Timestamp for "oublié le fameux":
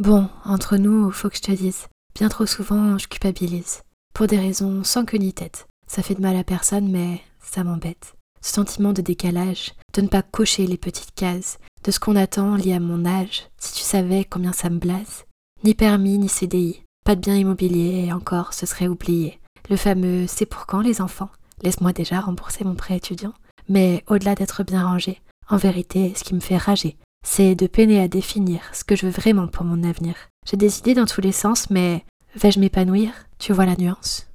18.88-20.24